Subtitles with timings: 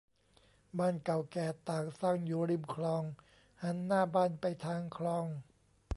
[0.77, 3.03] บ้านเก่าแก่ต่างสร้างอยู่ริมคลอง
[3.61, 5.25] หันหน้าบ้านไปทางคลอง